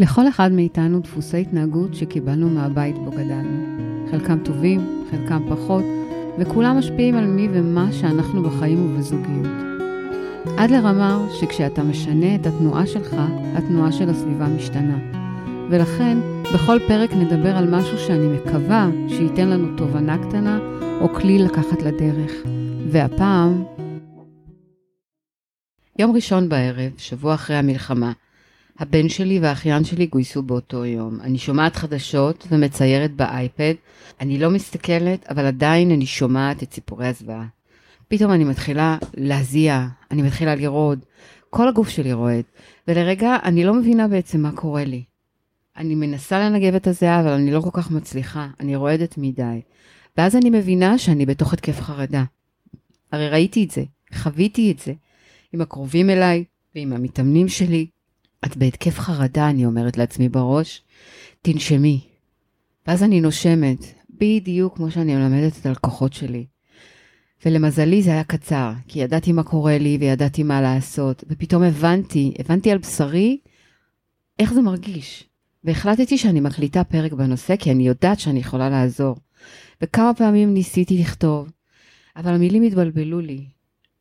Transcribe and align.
לכל 0.00 0.28
אחד 0.28 0.52
מאיתנו 0.52 1.00
דפוסי 1.00 1.40
התנהגות 1.40 1.94
שקיבלנו 1.94 2.50
מהבית 2.50 2.98
בו 2.98 3.10
גדלנו. 3.10 3.66
חלקם 4.10 4.38
טובים, 4.44 5.04
חלקם 5.10 5.42
פחות, 5.48 5.84
וכולם 6.38 6.78
משפיעים 6.78 7.14
על 7.14 7.26
מי 7.26 7.48
ומה 7.52 7.92
שאנחנו 7.92 8.42
בחיים 8.42 8.94
ובזוגיות. 8.94 9.52
עד 10.56 10.70
לרמה 10.70 11.26
שכשאתה 11.40 11.82
משנה 11.82 12.34
את 12.34 12.46
התנועה 12.46 12.86
שלך, 12.86 13.16
התנועה 13.54 13.92
של 13.92 14.10
הסביבה 14.10 14.46
משתנה. 14.46 14.98
ולכן, 15.70 16.18
בכל 16.54 16.78
פרק 16.88 17.10
נדבר 17.12 17.56
על 17.56 17.70
משהו 17.70 17.98
שאני 17.98 18.26
מקווה 18.26 18.88
שייתן 19.08 19.48
לנו 19.48 19.76
תובנה 19.76 20.28
קטנה 20.28 20.58
או 21.00 21.14
כלי 21.14 21.38
לקחת 21.38 21.82
לדרך. 21.82 22.32
והפעם... 22.88 23.64
יום 25.98 26.12
ראשון 26.12 26.48
בערב, 26.48 26.92
שבוע 26.96 27.34
אחרי 27.34 27.56
המלחמה, 27.56 28.12
הבן 28.80 29.08
שלי 29.08 29.38
והאחיין 29.40 29.84
שלי 29.84 30.06
גויסו 30.06 30.42
באותו 30.42 30.84
יום. 30.84 31.18
אני 31.20 31.38
שומעת 31.38 31.76
חדשות 31.76 32.46
ומציירת 32.50 33.12
באייפד. 33.12 33.74
אני 34.20 34.38
לא 34.38 34.50
מסתכלת, 34.50 35.26
אבל 35.30 35.46
עדיין 35.46 35.90
אני 35.90 36.06
שומעת 36.06 36.62
את 36.62 36.72
סיפורי 36.72 37.06
הזוועה. 37.06 37.46
פתאום 38.08 38.32
אני 38.32 38.44
מתחילה 38.44 38.98
להזיע, 39.14 39.86
אני 40.10 40.22
מתחילה 40.22 40.54
לרעוד. 40.54 41.04
כל 41.50 41.68
הגוף 41.68 41.88
שלי 41.88 42.12
רועד, 42.12 42.44
ולרגע 42.88 43.36
אני 43.44 43.64
לא 43.64 43.74
מבינה 43.74 44.08
בעצם 44.08 44.40
מה 44.40 44.52
קורה 44.52 44.84
לי. 44.84 45.04
אני 45.76 45.94
מנסה 45.94 46.38
לנגב 46.38 46.74
את 46.74 46.86
הזיעה, 46.86 47.20
אבל 47.20 47.30
אני 47.32 47.50
לא 47.50 47.60
כל 47.60 47.70
כך 47.72 47.90
מצליחה, 47.90 48.48
אני 48.60 48.76
רועדת 48.76 49.14
מדי. 49.18 49.60
ואז 50.16 50.36
אני 50.36 50.50
מבינה 50.50 50.98
שאני 50.98 51.26
בתוך 51.26 51.52
התקף 51.52 51.80
חרדה. 51.80 52.24
הרי 53.12 53.28
ראיתי 53.28 53.64
את 53.64 53.70
זה, 53.70 53.84
חוויתי 54.14 54.72
את 54.72 54.78
זה, 54.78 54.92
עם 55.52 55.60
הקרובים 55.60 56.10
אליי 56.10 56.44
ועם 56.74 56.92
המתאמנים 56.92 57.48
שלי, 57.48 57.86
את 58.44 58.56
בהתקף 58.56 58.98
חרדה, 58.98 59.50
אני 59.50 59.66
אומרת 59.66 59.96
לעצמי 59.96 60.28
בראש, 60.28 60.82
תנשמי. 61.42 62.00
ואז 62.86 63.02
אני 63.02 63.20
נושמת, 63.20 63.78
בדיוק 64.10 64.76
כמו 64.76 64.90
שאני 64.90 65.14
מלמדת 65.14 65.52
את 65.60 65.66
הלקוחות 65.66 66.12
שלי. 66.12 66.46
ולמזלי 67.46 68.02
זה 68.02 68.10
היה 68.10 68.24
קצר, 68.24 68.72
כי 68.88 68.98
ידעתי 69.00 69.32
מה 69.32 69.42
קורה 69.42 69.78
לי 69.78 69.96
וידעתי 70.00 70.42
מה 70.42 70.60
לעשות, 70.60 71.24
ופתאום 71.28 71.62
הבנתי, 71.62 72.34
הבנתי 72.38 72.70
על 72.70 72.78
בשרי 72.78 73.38
איך 74.38 74.52
זה 74.52 74.60
מרגיש. 74.60 75.24
והחלטתי 75.64 76.18
שאני 76.18 76.40
מקליטה 76.40 76.84
פרק 76.84 77.12
בנושא, 77.12 77.56
כי 77.56 77.70
אני 77.70 77.86
יודעת 77.86 78.20
שאני 78.20 78.40
יכולה 78.40 78.70
לעזור. 78.70 79.16
וכמה 79.82 80.14
פעמים 80.14 80.54
ניסיתי 80.54 80.98
לכתוב, 80.98 81.50
אבל 82.16 82.34
המילים 82.34 82.62
התבלבלו 82.62 83.20
לי. 83.20 83.46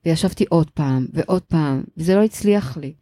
וישבתי 0.06 0.46
עוד 0.50 0.70
פעם 0.70 1.08
ועוד 1.14 1.42
פעם, 1.42 1.84
וזה 1.98 2.16
לא 2.16 2.24
הצליח 2.24 2.78
לי. 2.78 2.94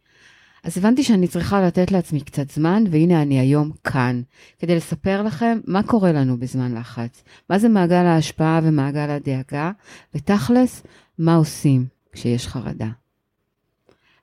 אז 0.68 0.78
הבנתי 0.78 1.02
שאני 1.02 1.28
צריכה 1.28 1.62
לתת 1.62 1.90
לעצמי 1.90 2.20
קצת 2.20 2.50
זמן, 2.50 2.84
והנה 2.90 3.22
אני 3.22 3.40
היום 3.40 3.70
כאן, 3.84 4.22
כדי 4.58 4.76
לספר 4.76 5.22
לכם 5.22 5.58
מה 5.66 5.82
קורה 5.82 6.12
לנו 6.12 6.38
בזמן 6.38 6.74
לחץ, 6.74 7.24
מה 7.50 7.58
זה 7.58 7.68
מעגל 7.68 8.06
ההשפעה 8.06 8.60
ומעגל 8.62 9.10
הדאגה, 9.10 9.70
ותכלס, 10.14 10.82
מה 11.18 11.34
עושים 11.34 11.86
כשיש 12.12 12.48
חרדה. 12.48 12.88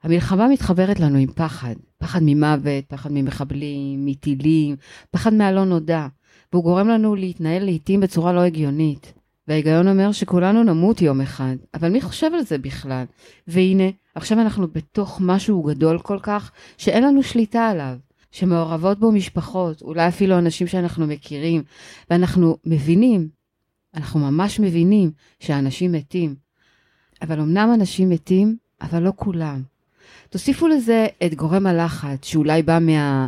המלחמה 0.02 0.48
מתחברת 0.48 1.00
לנו 1.00 1.18
עם 1.18 1.32
פחד, 1.32 1.74
פחד 1.98 2.20
ממוות, 2.22 2.84
פחד 2.88 3.10
ממחבלים, 3.12 4.06
מטילים, 4.06 4.76
פחד 5.10 5.34
מהלא 5.34 5.64
נודע, 5.64 6.06
והוא 6.52 6.64
גורם 6.64 6.88
לנו 6.88 7.14
להתנהל 7.14 7.64
לעיתים 7.64 8.00
בצורה 8.00 8.32
לא 8.32 8.40
הגיונית. 8.40 9.12
וההיגיון 9.48 9.88
אומר 9.88 10.12
שכולנו 10.12 10.62
נמות 10.62 11.02
יום 11.02 11.20
אחד, 11.20 11.56
אבל 11.74 11.88
מי 11.88 12.00
חושב 12.00 12.30
על 12.34 12.42
זה 12.42 12.58
בכלל? 12.58 13.04
והנה, 13.48 13.84
עכשיו 14.14 14.40
אנחנו 14.40 14.68
בתוך 14.68 15.20
משהו 15.20 15.62
גדול 15.62 15.98
כל 15.98 16.18
כך, 16.22 16.52
שאין 16.78 17.04
לנו 17.04 17.22
שליטה 17.22 17.68
עליו, 17.68 17.96
שמעורבות 18.30 18.98
בו 18.98 19.12
משפחות, 19.12 19.82
אולי 19.82 20.08
אפילו 20.08 20.38
אנשים 20.38 20.66
שאנחנו 20.66 21.06
מכירים, 21.06 21.62
ואנחנו 22.10 22.56
מבינים, 22.64 23.28
אנחנו 23.94 24.20
ממש 24.20 24.60
מבינים 24.60 25.10
שאנשים 25.40 25.92
מתים. 25.92 26.34
אבל 27.22 27.40
אמנם 27.40 27.70
אנשים 27.74 28.08
מתים, 28.08 28.56
אבל 28.82 29.02
לא 29.02 29.12
כולם. 29.16 29.62
תוסיפו 30.30 30.68
לזה 30.68 31.06
את 31.26 31.34
גורם 31.34 31.66
הלחץ, 31.66 32.26
שאולי 32.26 32.62
בא 32.62 32.78
מה... 32.80 33.26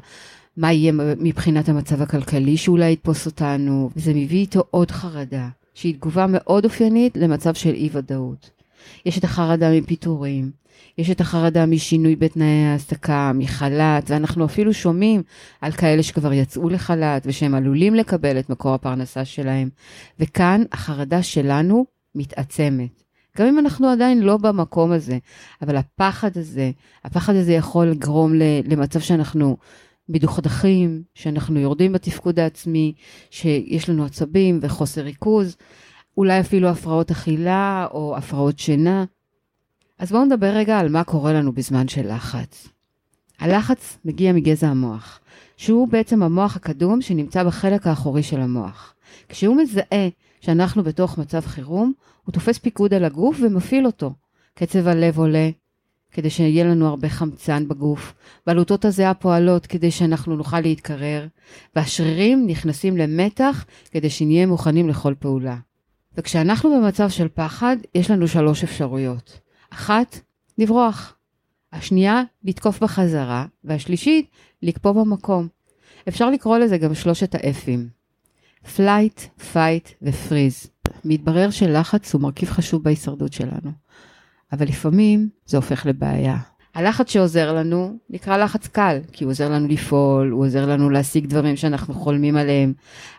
מה 0.57 0.73
יהיה 0.73 0.93
מבחינת 1.19 1.69
המצב 1.69 2.03
הכלכלי 2.03 2.57
שאולי 2.57 2.93
יתפוס 2.93 3.27
אותנו, 3.27 3.91
וזה 3.97 4.15
מביא 4.15 4.39
איתו 4.39 4.63
עוד 4.71 4.91
חרדה. 4.91 5.49
שהיא 5.79 5.95
תגובה 5.95 6.27
מאוד 6.29 6.65
אופיינית 6.65 7.17
למצב 7.17 7.55
של 7.55 7.75
אי 7.75 7.89
ודאות. 7.93 8.51
יש 9.07 9.19
את 9.19 9.25
החרדה 9.25 9.71
מפיטורים, 9.71 10.51
יש 10.99 11.11
את 11.11 11.21
החרדה 11.21 11.67
משינוי 11.67 12.17
בתנאי 12.17 12.65
העסקה, 12.65 13.33
מחל"ת, 13.35 14.11
ואנחנו 14.11 14.45
אפילו 14.45 14.75
שומעים 14.75 15.23
על 15.61 15.73
כאלה 15.73 16.03
שכבר 16.03 16.33
יצאו 16.33 16.69
לחל"ת 16.69 17.23
ושהם 17.27 17.55
עלולים 17.55 17.95
לקבל 17.95 18.39
את 18.39 18.51
מקור 18.51 18.75
הפרנסה 18.75 19.25
שלהם. 19.25 19.69
וכאן 20.21 20.63
החרדה 20.73 21.23
שלנו 21.23 21.87
מתעצמת. 22.15 23.03
גם 23.39 23.47
אם 23.47 23.59
אנחנו 23.59 23.89
עדיין 23.89 24.21
לא 24.23 24.37
במקום 24.37 24.93
הזה, 24.93 25.19
אבל 25.63 25.77
הפחד 25.77 26.31
הזה, 26.37 26.71
הפחד 27.05 27.35
הזה 27.35 27.53
יכול 27.53 27.87
לגרום 27.87 28.33
למצב 28.65 29.01
שאנחנו 29.01 29.57
מדוכדכים, 30.09 31.03
שאנחנו 31.15 31.61
יורדים 31.61 31.93
בתפקוד 31.93 32.39
העצמי, 32.39 32.95
שיש 33.31 33.89
לנו 33.89 34.05
עצבים 34.05 34.59
וחוסר 34.63 35.01
ריכוז, 35.01 35.57
אולי 36.17 36.41
אפילו 36.41 36.69
הפרעות 36.69 37.11
אכילה 37.11 37.87
או 37.91 38.17
הפרעות 38.17 38.59
שינה. 38.59 39.05
אז 39.99 40.13
בואו 40.13 40.25
נדבר 40.25 40.47
רגע 40.47 40.79
על 40.79 40.89
מה 40.89 41.05
קורה 41.05 41.33
לנו 41.33 41.53
בזמן 41.53 41.89
של 41.89 42.15
לחץ. 42.15 42.69
הלחץ 43.39 43.99
מגיע 44.05 44.33
מגזע 44.33 44.69
המוח, 44.69 45.21
שהוא 45.57 45.89
בעצם 45.89 46.23
המוח 46.23 46.57
הקדום 46.57 47.03
שנמצא 47.03 47.45
בחלק 47.45 47.87
האחורי 47.87 48.23
של 48.23 48.41
המוח. 48.41 48.95
כשהוא 49.29 49.57
מזהה 49.57 50.09
שאנחנו 50.41 50.83
בתוך 50.83 51.19
מצב 51.19 51.41
חירום, 51.41 51.93
הוא 52.25 52.33
תופס 52.33 52.59
פיקוד 52.59 52.95
על 52.95 53.05
הגוף 53.05 53.39
ומפעיל 53.43 53.87
אותו. 53.87 54.13
קצב 54.55 54.89
הלב 54.89 55.19
עולה, 55.19 55.51
כדי 56.13 56.31
שיהיה 56.31 56.65
לנו 56.65 56.87
הרבה 56.87 57.09
חמצן 57.09 57.69
בגוף, 57.69 58.15
בלוטות 58.47 58.85
הזיעה 58.85 59.15
פועלות 59.15 59.67
כדי 59.67 59.91
שאנחנו 59.91 60.37
נוכל 60.37 60.61
להתקרר, 60.61 61.27
והשרירים 61.77 62.47
נכנסים 62.47 62.97
למתח 62.97 63.65
כדי 63.91 64.11
שנהיה 64.11 64.47
מוכנים 64.47 64.89
לכל 64.89 65.15
פעולה. 65.19 65.57
וכשאנחנו 66.17 66.71
במצב 66.71 67.11
של 67.11 67.29
פחד, 67.35 67.77
יש 67.95 68.11
לנו 68.11 68.29
שלוש 68.29 68.65
אפשרויות. 68.65 69.41
אחת, 69.71 70.21
לברוח. 70.59 71.15
השנייה, 71.73 72.23
לתקוף 72.45 72.83
בחזרה, 72.83 73.47
והשלישית, 73.65 74.31
לקפוא 74.63 74.93
במקום. 74.93 75.49
אפשר 76.09 76.31
לקרוא 76.31 76.59
לזה 76.59 76.79
גם 76.79 76.95
שלושת 76.95 77.35
ה 77.35 77.45
F 77.45 77.56
ים. 77.56 77.89
flight, 78.77 79.21
fight 79.53 79.89
ו 80.03 80.11
freeze. 80.11 80.67
מתברר 81.05 81.51
שלחץ 81.51 82.15
הוא 82.15 82.23
מרכיב 82.23 82.51
חשוב 82.51 82.83
בהישרדות 82.83 83.33
שלנו. 83.33 83.71
אבל 84.53 84.67
לפעמים 84.67 85.29
זה 85.47 85.57
הופך 85.57 85.87
לבעיה. 85.87 86.37
הלחץ 86.75 87.11
שעוזר 87.11 87.53
לנו 87.53 87.99
נקרא 88.11 88.37
לחץ 88.37 88.67
קל, 88.67 88.99
כי 89.13 89.25
הוא 89.25 89.31
עוזר 89.31 89.51
לנו 89.51 89.69
לפעול, 89.69 90.31
הוא 90.31 90.45
עוזר 90.45 90.67
לנו 90.67 90.91
להשיג 90.91 91.27
דברים 91.27 91.57
שאנחנו 91.57 91.95
חולמים 91.95 92.37
עליהם. 92.37 92.73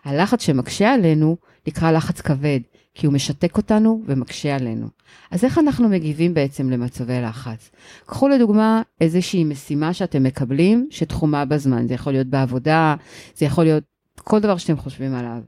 הלחץ 0.04 0.42
שמקשה 0.42 0.94
עלינו 0.94 1.36
נקרא 1.66 1.90
לחץ 1.90 2.20
כבד, 2.20 2.60
כי 2.94 3.06
הוא 3.06 3.14
משתק 3.14 3.56
אותנו 3.56 4.02
ומקשה 4.06 4.56
עלינו. 4.56 4.86
אז 5.30 5.44
איך 5.44 5.58
אנחנו 5.58 5.88
מגיבים 5.88 6.34
בעצם 6.34 6.70
למצבי 6.70 7.20
לחץ? 7.22 7.70
קחו 8.06 8.28
לדוגמה 8.28 8.82
איזושהי 9.00 9.44
משימה 9.44 9.94
שאתם 9.94 10.22
מקבלים 10.22 10.88
שתחומה 10.90 11.44
בזמן, 11.44 11.88
זה 11.88 11.94
יכול 11.94 12.12
להיות 12.12 12.26
בעבודה, 12.26 12.94
זה 13.36 13.46
יכול 13.46 13.64
להיות 13.64 13.84
כל 14.18 14.40
דבר 14.40 14.56
שאתם 14.56 14.76
חושבים 14.76 15.14
עליו. 15.14 15.42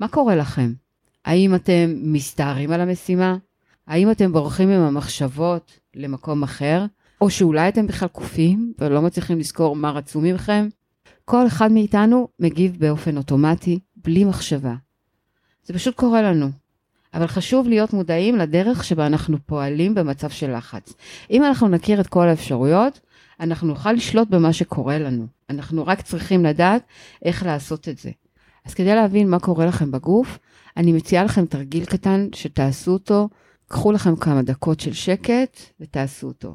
מה 0.00 0.08
קורה 0.08 0.36
לכם? 0.36 0.72
האם 1.24 1.54
אתם 1.54 1.94
מסתערים 2.02 2.72
על 2.72 2.80
המשימה? 2.80 3.36
האם 3.86 4.10
אתם 4.10 4.32
בורחים 4.32 4.68
עם 4.68 4.80
המחשבות 4.80 5.78
למקום 5.94 6.42
אחר? 6.42 6.86
או 7.20 7.30
שאולי 7.30 7.68
אתם 7.68 7.86
בכלל 7.86 8.08
קופים 8.08 8.72
ולא 8.78 9.02
מצליחים 9.02 9.38
לזכור 9.38 9.76
מה 9.76 9.90
רצו 9.90 10.20
ממכם? 10.20 10.68
כל 11.24 11.46
אחד 11.46 11.72
מאיתנו 11.72 12.28
מגיב 12.38 12.76
באופן 12.78 13.16
אוטומטי, 13.16 13.78
בלי 13.96 14.24
מחשבה. 14.24 14.74
זה 15.64 15.74
פשוט 15.74 15.94
קורה 15.94 16.22
לנו. 16.22 16.50
אבל 17.14 17.26
חשוב 17.26 17.68
להיות 17.68 17.92
מודעים 17.92 18.36
לדרך 18.36 18.84
שבה 18.84 19.06
אנחנו 19.06 19.36
פועלים 19.46 19.94
במצב 19.94 20.30
של 20.30 20.56
לחץ. 20.56 20.94
אם 21.30 21.44
אנחנו 21.44 21.68
נכיר 21.68 22.00
את 22.00 22.06
כל 22.06 22.28
האפשרויות, 22.28 23.00
אנחנו 23.40 23.66
נוכל 23.68 23.92
לשלוט 23.92 24.28
במה 24.28 24.52
שקורה 24.52 24.98
לנו. 24.98 25.26
אנחנו 25.50 25.86
רק 25.86 26.00
צריכים 26.00 26.44
לדעת 26.44 26.82
איך 27.24 27.42
לעשות 27.42 27.88
את 27.88 27.98
זה. 27.98 28.10
אז 28.64 28.74
כדי 28.74 28.94
להבין 28.94 29.30
מה 29.30 29.38
קורה 29.38 29.66
לכם 29.66 29.90
בגוף, 29.90 30.38
אני 30.76 30.92
מציעה 30.92 31.24
לכם 31.24 31.46
תרגיל 31.46 31.84
קטן 31.84 32.28
שתעשו 32.34 32.92
אותו 32.92 33.28
קחו 33.72 33.92
לכם 33.92 34.16
כמה 34.16 34.42
דקות 34.42 34.80
של 34.80 34.92
שקט 34.92 35.60
ותעשו 35.80 36.26
אותו. 36.26 36.54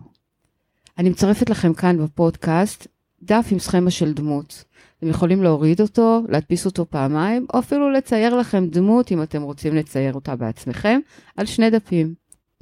אני 0.97 1.09
מצרפת 1.09 1.49
לכם 1.49 1.73
כאן 1.73 1.97
בפודקאסט 2.03 2.87
דף 3.23 3.47
עם 3.51 3.59
סכמה 3.59 3.91
של 3.91 4.13
דמות. 4.13 4.63
אתם 4.97 5.07
יכולים 5.07 5.43
להוריד 5.43 5.81
אותו, 5.81 6.21
להדפיס 6.29 6.65
אותו 6.65 6.85
פעמיים, 6.89 7.45
או 7.53 7.59
אפילו 7.59 7.91
לצייר 7.91 8.35
לכם 8.35 8.67
דמות 8.67 9.11
אם 9.11 9.23
אתם 9.23 9.41
רוצים 9.41 9.75
לצייר 9.75 10.13
אותה 10.13 10.35
בעצמכם, 10.35 10.99
על 11.37 11.45
שני 11.45 11.69
דפים. 11.69 12.13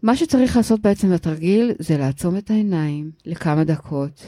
מה 0.04 0.16
שצריך 0.16 0.58
לעשות 0.58 0.80
בעצם 0.80 1.14
בתרגיל 1.14 1.72
זה 1.80 1.98
לעצום 1.98 2.38
את 2.38 2.50
העיניים 2.50 3.12
לכמה 3.26 3.64
דקות, 3.64 4.26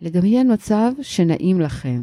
לדמיין 0.00 0.52
מצב 0.52 0.92
שנעים 1.02 1.60
לכם, 1.60 2.02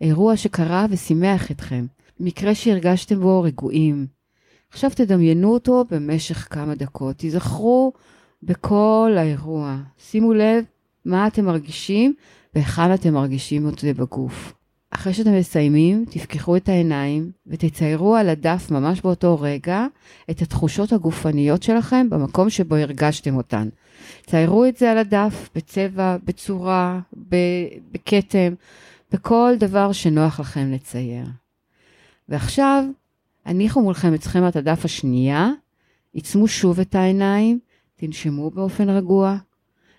אירוע 0.00 0.36
שקרה 0.36 0.86
ושימח 0.90 1.50
אתכם, 1.50 1.86
מקרה 2.20 2.54
שהרגשתם 2.54 3.20
בו 3.20 3.42
רגועים. 3.42 4.21
עכשיו 4.72 4.90
תדמיינו 4.90 5.52
אותו 5.52 5.84
במשך 5.90 6.46
כמה 6.50 6.74
דקות, 6.74 7.16
תיזכרו 7.16 7.92
בכל 8.42 9.14
האירוע. 9.16 9.76
שימו 9.98 10.34
לב 10.34 10.64
מה 11.04 11.26
אתם 11.26 11.44
מרגישים 11.44 12.14
והיכן 12.54 12.94
אתם 12.94 13.14
מרגישים 13.14 13.68
את 13.68 13.78
זה 13.78 13.94
בגוף. 13.94 14.52
אחרי 14.90 15.14
שאתם 15.14 15.38
מסיימים, 15.38 16.04
תפקחו 16.10 16.56
את 16.56 16.68
העיניים 16.68 17.30
ותציירו 17.46 18.16
על 18.16 18.28
הדף 18.28 18.70
ממש 18.70 19.00
באותו 19.00 19.40
רגע 19.40 19.86
את 20.30 20.42
התחושות 20.42 20.92
הגופניות 20.92 21.62
שלכם 21.62 22.10
במקום 22.10 22.50
שבו 22.50 22.76
הרגשתם 22.76 23.36
אותן. 23.36 23.68
ציירו 24.26 24.64
את 24.64 24.76
זה 24.76 24.90
על 24.90 24.98
הדף 24.98 25.48
בצבע, 25.54 26.16
בצורה, 26.24 27.00
בכתם, 27.92 28.54
בכל 29.12 29.52
דבר 29.58 29.92
שנוח 29.92 30.40
לכם 30.40 30.72
לצייר. 30.72 31.26
ועכשיו, 32.28 32.84
הניחו 33.44 33.82
מולכם 33.82 34.14
את 34.14 34.22
סכמת 34.22 34.56
הדף 34.56 34.84
השנייה, 34.84 35.50
עיצמו 36.12 36.48
שוב 36.48 36.80
את 36.80 36.94
העיניים, 36.94 37.58
תנשמו 37.96 38.50
באופן 38.50 38.90
רגוע, 38.90 39.36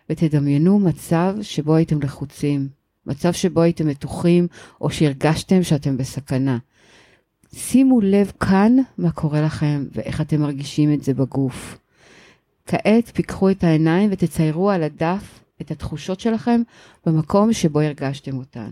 ותדמיינו 0.10 0.80
מצב 0.80 1.36
שבו 1.42 1.76
הייתם 1.76 2.02
לחוצים, 2.02 2.68
מצב 3.06 3.32
שבו 3.32 3.62
הייתם 3.62 3.88
מתוחים, 3.88 4.48
או 4.82 4.90
שהרגשתם 4.90 5.64
שאתם 5.64 5.98
בסכנה. 5.98 6.58
שימו 7.54 8.02
לב 8.02 8.32
כאן 8.40 8.76
מה 8.98 9.12
קורה 9.12 9.42
לכם 9.42 9.86
ואיך 9.92 10.22
אתם 10.22 10.42
מרגישים 10.42 10.94
את 10.94 11.04
זה 11.04 11.14
בגוף. 11.14 11.78
כעת 12.66 13.12
פיקחו 13.14 13.50
את 13.50 13.64
העיניים 13.64 14.10
ותציירו 14.14 14.72
על 14.72 14.84
הדף 14.84 15.40
את 15.62 15.72
התחושות 15.72 16.20
שלכם 16.20 16.62
במקום 17.06 17.54
שבו 17.54 17.80
הרגשתם 17.80 18.38
אותן. 18.38 18.72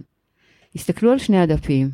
הסתכלו 0.75 1.11
על 1.11 1.19
שני 1.19 1.39
הדפים 1.39 1.89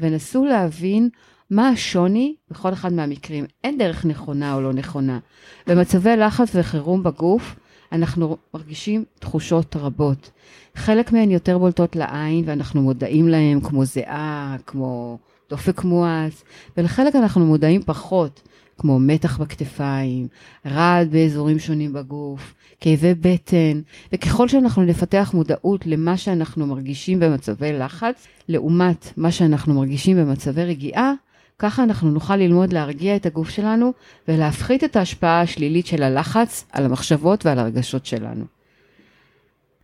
ונסו 0.00 0.44
להבין 0.44 1.08
מה 1.52 1.68
השוני 1.68 2.34
בכל 2.50 2.72
אחד 2.72 2.92
מהמקרים. 2.92 3.44
אין 3.64 3.78
דרך 3.78 4.04
נכונה 4.04 4.54
או 4.54 4.60
לא 4.60 4.72
נכונה. 4.72 5.18
במצבי 5.66 6.16
לחץ 6.16 6.48
וחירום 6.54 7.02
בגוף, 7.02 7.56
אנחנו 7.92 8.36
מרגישים 8.54 9.04
תחושות 9.18 9.76
רבות. 9.76 10.30
חלק 10.74 11.12
מהן 11.12 11.30
יותר 11.30 11.58
בולטות 11.58 11.96
לעין 11.96 12.42
ואנחנו 12.46 12.82
מודעים 12.82 13.28
להן, 13.28 13.60
כמו 13.60 13.84
זיעה, 13.84 14.56
כמו 14.66 15.18
דופק 15.50 15.84
מואץ, 15.84 16.44
ולחלק 16.76 17.16
אנחנו 17.16 17.46
מודעים 17.46 17.82
פחות, 17.82 18.42
כמו 18.78 18.98
מתח 18.98 19.38
בכתפיים, 19.38 20.28
רעד 20.66 21.10
באזורים 21.10 21.58
שונים 21.58 21.92
בגוף, 21.92 22.54
כאבי 22.80 23.14
בטן, 23.14 23.80
וככל 24.12 24.48
שאנחנו 24.48 24.82
נפתח 24.82 25.30
מודעות 25.34 25.86
למה 25.86 26.16
שאנחנו 26.16 26.66
מרגישים 26.66 27.20
במצבי 27.20 27.72
לחץ, 27.72 28.26
לעומת 28.48 29.12
מה 29.16 29.32
שאנחנו 29.32 29.74
מרגישים 29.74 30.16
במצבי 30.16 30.64
רגיעה, 30.64 31.12
ככה 31.62 31.82
אנחנו 31.82 32.10
נוכל 32.10 32.36
ללמוד 32.36 32.72
להרגיע 32.72 33.16
את 33.16 33.26
הגוף 33.26 33.50
שלנו 33.50 33.92
ולהפחית 34.28 34.84
את 34.84 34.96
ההשפעה 34.96 35.40
השלילית 35.40 35.86
של 35.86 36.02
הלחץ 36.02 36.64
על 36.72 36.84
המחשבות 36.84 37.46
ועל 37.46 37.58
הרגשות 37.58 38.06
שלנו. 38.06 38.44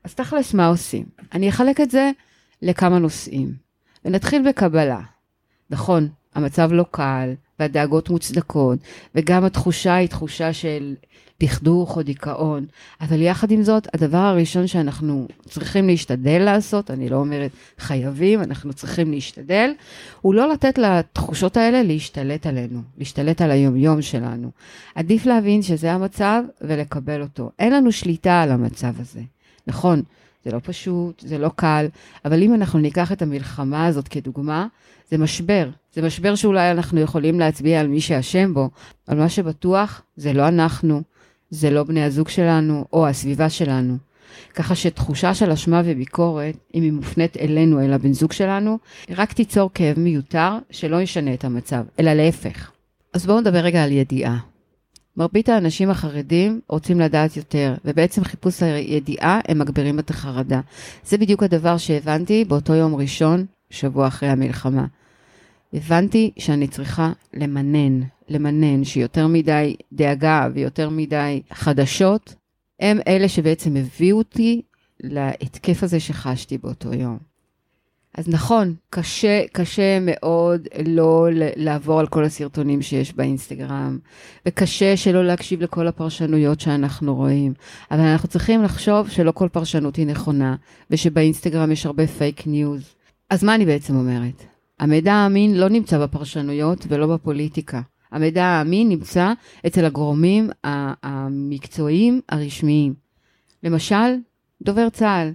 אז 0.04 0.14
תכלס, 0.14 0.54
מה 0.54 0.66
עושים? 0.66 1.04
אני 1.32 1.48
אחלק 1.48 1.80
את 1.80 1.90
זה 1.90 2.10
לכמה 2.62 2.98
נושאים, 2.98 3.52
ונתחיל 4.04 4.48
בקבלה. 4.48 5.00
נכון, 5.70 6.08
המצב 6.34 6.72
לא 6.72 6.84
קל, 6.90 7.32
והדאגות 7.60 8.10
מוצדקות, 8.10 8.78
וגם 9.14 9.44
התחושה 9.44 9.94
היא 9.94 10.08
תחושה 10.08 10.52
של 10.52 10.94
דכדוך 11.43 11.96
או 11.96 12.02
דיכאון. 12.02 12.66
אבל 13.00 13.22
יחד 13.22 13.50
עם 13.50 13.62
זאת, 13.62 13.88
הדבר 13.94 14.19
הראשון 14.19 14.66
שאנחנו 14.66 15.26
צריכים 15.49 15.87
להשתדל 15.87 16.43
לעשות, 16.44 16.90
אני 16.90 17.08
לא 17.08 17.16
אומרת 17.16 17.50
חייבים, 17.78 18.43
אנחנו 18.43 18.72
צריכים 18.72 19.10
להשתדל, 19.10 19.70
הוא 20.20 20.34
לא 20.34 20.52
לתת 20.52 20.78
לתחושות 20.78 21.56
האלה 21.56 21.82
להשתלט 21.82 22.46
עלינו, 22.46 22.81
להשתלט 22.99 23.40
על 23.40 23.50
היומיום 23.50 24.02
שלנו. 24.02 24.50
עדיף 24.94 25.26
להבין 25.26 25.62
שזה 25.62 25.93
המצב 25.93 26.43
ולקבל 26.61 27.22
אותו. 27.22 27.50
אין 27.58 27.72
לנו 27.72 27.93
שליטה 27.93 28.43
על 28.43 28.50
המצב 28.50 29.00
הזה. 29.00 29.20
נכון, 29.66 30.02
זה 30.44 30.50
לא 30.52 30.61
פשוט, 30.62 31.23
זה 31.26 31.38
לא 31.38 31.50
קל, 31.56 31.87
אבל 32.25 32.43
אם 32.43 32.55
אנחנו 32.55 32.79
ניקח 32.79 33.12
את 33.12 33.23
המלחמה 33.23 33.87
הזאת 33.87 34.08
כדוגמה, 34.08 34.67
זה 35.11 35.19
משבר. 35.19 35.69
זה 35.94 36.02
משבר 36.02 36.35
שאולי 36.35 36.70
אנחנו 36.70 37.00
יכולים 37.00 37.40
להצביע 37.40 37.81
על 37.81 37.88
מי 37.88 38.00
שאשם 38.00 38.55
בו, 38.55 38.70
אבל 39.08 39.19
מה 39.19 39.29
שבטוח 39.29 40.02
זה 40.17 40.32
לא 40.32 40.49
אנחנו, 40.49 41.02
זה 41.50 41.70
לא 41.70 41.85
בני 41.85 42.02
הזוג 42.02 42.29
שלנו 42.29 42.85
או 42.93 43.06
הסביבה 43.06 43.50
שלנו. 43.50 43.96
ככה 44.55 44.75
שתחושה 44.75 45.35
של 45.35 45.50
אשמה 45.50 45.82
וביקורת, 45.85 46.56
אם 46.75 46.82
היא 46.82 46.93
מופנית 46.93 47.37
אלינו, 47.37 47.81
אל 47.81 47.93
הבן 47.93 48.12
זוג 48.12 48.32
שלנו, 48.32 48.79
רק 49.11 49.32
תיצור 49.32 49.70
כאב 49.75 49.99
מיותר 49.99 50.58
שלא 50.70 51.00
ישנה 51.02 51.35
את 51.35 51.44
המצב, 51.44 51.85
אלא 51.99 52.12
להפך. 52.12 52.70
אז 53.12 53.26
בואו 53.26 53.40
נדבר 53.40 53.58
רגע 53.58 53.85
על 53.85 53.93
ידיעה. 53.93 54.38
מרבית 55.19 55.49
האנשים 55.49 55.91
החרדים 55.91 56.61
רוצים 56.69 57.00
לדעת 57.00 57.37
יותר, 57.37 57.75
ובעצם 57.85 58.25
חיפוש 58.25 58.62
הידיעה 58.62 59.41
הם 59.49 59.59
מגבירים 59.59 59.99
את 59.99 60.11
החרדה. 60.11 60.61
זה 61.05 61.19
בדיוק 61.19 61.43
הדבר 61.43 61.76
שהבנתי 61.76 62.44
באותו 62.44 62.75
יום 62.75 62.94
ראשון, 62.94 63.47
שבוע 63.70 64.06
אחרי 64.06 64.29
המלחמה. 64.29 64.87
הבנתי 65.73 66.31
שאני 66.38 66.69
צריכה 66.69 67.12
למנן, 67.35 68.00
למנן, 68.29 68.85
שיותר 68.85 69.26
מדי 69.26 69.76
דאגה 69.93 70.49
ויותר 70.55 70.88
מדי 70.88 71.43
חדשות, 71.53 72.35
הם 72.81 72.99
אלה 73.09 73.29
שבעצם 73.29 73.76
הביאו 73.76 74.19
אותי 74.19 74.62
להתקף 75.00 75.82
הזה 75.82 76.00
שחשתי 76.00 76.59
באותו 76.59 76.94
יום. 76.94 77.19
אז 78.19 78.29
נכון, 78.29 78.75
קשה, 78.91 79.43
קשה 79.53 79.99
מאוד 80.00 80.69
לא 80.87 81.26
לעבור 81.56 82.00
על 82.00 82.06
כל 82.06 82.25
הסרטונים 82.25 82.82
שיש 82.82 83.15
באינסטגרם, 83.15 83.99
וקשה 84.47 84.97
שלא 84.97 85.25
להקשיב 85.25 85.62
לכל 85.62 85.88
הפרשנויות 85.88 86.61
שאנחנו 86.61 87.15
רואים, 87.15 87.55
אבל 87.91 88.00
אנחנו 88.00 88.29
צריכים 88.29 88.62
לחשוב 88.62 89.09
שלא 89.09 89.32
כל 89.32 89.49
פרשנות 89.49 89.97
היא 89.97 90.06
נכונה, 90.06 90.56
ושבאינסטגרם 90.91 91.73
יש 91.73 91.87
הרבה 91.87 92.06
פייק 92.06 92.47
ניוז. 92.47 92.94
אז 93.31 93.44
מה 93.44 93.55
אני 93.55 93.67
בעצם 93.67 93.97
אומרת? 93.97 94.44
המידע 94.81 95.12
האמין 95.12 95.55
לא 95.55 95.69
נמצא 95.69 95.99
בפרשנויות 95.99 96.87
ולא 96.88 97.06
בפוליטיקה. 97.06 97.81
המידע 98.12 98.44
האמין 98.44 98.88
נמצא 98.88 99.32
אצל 99.67 99.85
הגורמים 99.85 100.50
המקצועיים 100.64 102.21
הרשמיים. 102.29 102.94
למשל, 103.62 104.14
דובר 104.62 104.88
צה"ל. 104.88 105.32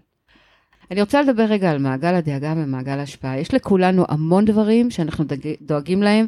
אני 0.94 1.02
רוצה 1.02 1.22
לדבר 1.22 1.44
רגע 1.44 1.72
על 1.72 1.78
מעגל 1.78 2.16
הדאגה 2.16 2.54
ומעגל 2.58 3.00
ההשפעה. 3.00 3.40
יש 3.40 3.54
לכולנו 3.54 4.06
המון 4.10 4.46
דברים 4.46 4.92
שאנחנו 4.92 5.26
דואגים 5.62 6.04
להם 6.04 6.26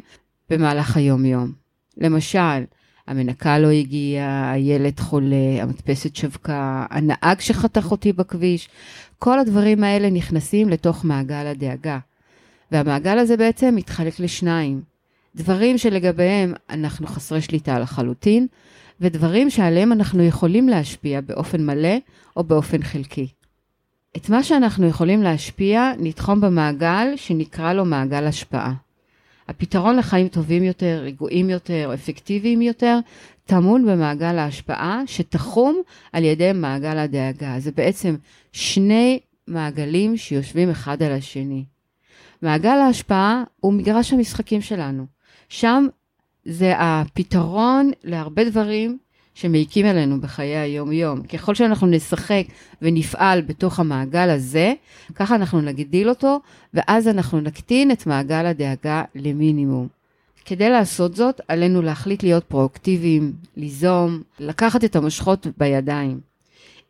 במהלך 0.50 0.96
היום-יום. 0.96 1.52
למשל, 1.96 2.64
המנקה 3.06 3.58
לא 3.58 3.70
הגיעה, 3.70 4.52
הילד 4.52 5.00
חולה, 5.00 5.62
המדפסת 5.62 6.16
שבקה, 6.16 6.86
הנהג 6.90 7.40
שחתך 7.40 7.90
אותי 7.90 8.12
בכביש. 8.12 8.68
כל 9.18 9.38
הדברים 9.38 9.84
האלה 9.84 10.10
נכנסים 10.10 10.68
לתוך 10.68 11.04
מעגל 11.04 11.46
הדאגה. 11.46 11.98
והמעגל 12.72 13.18
הזה 13.18 13.36
בעצם 13.36 13.74
מתחלק 13.76 14.20
לשניים. 14.20 14.82
דברים 15.36 15.78
שלגביהם 15.78 16.54
אנחנו 16.70 17.06
חסרי 17.06 17.40
שליטה 17.40 17.78
לחלוטין, 17.78 18.46
ודברים 19.00 19.50
שעליהם 19.50 19.92
אנחנו 19.92 20.22
יכולים 20.22 20.68
להשפיע 20.68 21.20
באופן 21.20 21.66
מלא 21.66 21.96
או 22.36 22.44
באופן 22.44 22.82
חלקי. 22.82 23.35
את 24.16 24.30
מה 24.30 24.42
שאנחנו 24.42 24.86
יכולים 24.86 25.22
להשפיע 25.22 25.92
נתחום 25.98 26.40
במעגל 26.40 27.06
שנקרא 27.16 27.72
לו 27.72 27.84
מעגל 27.84 28.26
השפעה. 28.26 28.72
הפתרון 29.48 29.96
לחיים 29.96 30.28
טובים 30.28 30.62
יותר, 30.62 31.00
רגועים 31.04 31.50
יותר, 31.50 31.90
אפקטיביים 31.94 32.62
יותר, 32.62 32.98
טמון 33.44 33.86
במעגל 33.86 34.38
ההשפעה 34.38 35.02
שתחום 35.06 35.82
על 36.12 36.24
ידי 36.24 36.52
מעגל 36.54 36.98
הדאגה. 36.98 37.54
זה 37.58 37.70
בעצם 37.72 38.16
שני 38.52 39.20
מעגלים 39.46 40.16
שיושבים 40.16 40.70
אחד 40.70 41.02
על 41.02 41.12
השני. 41.12 41.64
מעגל 42.42 42.78
ההשפעה 42.78 43.44
הוא 43.60 43.72
מגרש 43.72 44.12
המשחקים 44.12 44.60
שלנו. 44.60 45.06
שם 45.48 45.86
זה 46.44 46.72
הפתרון 46.76 47.90
להרבה 48.04 48.44
דברים 48.44 48.98
שמעיקים 49.36 49.86
עלינו 49.86 50.20
בחיי 50.20 50.56
היום-יום. 50.56 51.22
ככל 51.22 51.54
שאנחנו 51.54 51.86
נשחק 51.86 52.44
ונפעל 52.82 53.40
בתוך 53.40 53.80
המעגל 53.80 54.30
הזה, 54.30 54.72
ככה 55.14 55.34
אנחנו 55.34 55.60
נגדיל 55.60 56.08
אותו, 56.08 56.40
ואז 56.74 57.08
אנחנו 57.08 57.40
נקטין 57.40 57.90
את 57.90 58.06
מעגל 58.06 58.46
הדאגה 58.46 59.02
למינימום. 59.14 59.88
כדי 60.44 60.70
לעשות 60.70 61.16
זאת, 61.16 61.40
עלינו 61.48 61.82
להחליט 61.82 62.22
להיות 62.22 62.44
פרואקטיביים, 62.44 63.32
ליזום, 63.56 64.22
לקחת 64.40 64.84
את 64.84 64.96
המושכות 64.96 65.46
בידיים. 65.58 66.20